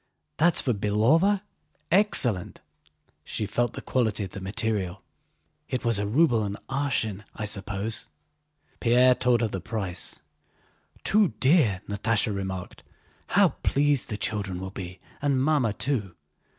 [0.37, 1.43] "That's for Belóva?
[1.91, 2.59] Excellent!"
[3.23, 5.03] She felt the quality of the material.
[5.69, 8.09] "It was a ruble an arshin, I suppose?"
[8.79, 10.21] Pierre told her the price.
[11.03, 12.81] "Too dear!" Natásha remarked.
[13.27, 16.15] "How pleased the children will be and Mamma too!